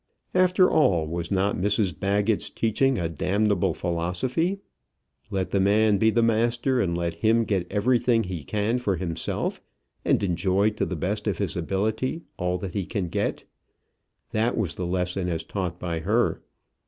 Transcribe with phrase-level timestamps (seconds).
[0.33, 4.57] After all, was not Mrs Baggett's teaching a damnable philosophy?
[5.29, 9.61] Let the man be the master, and let him get everything he can for himself,
[10.03, 13.43] and enjoy to the best of his ability all that he can get.
[14.31, 16.41] That was the lesson as taught by her.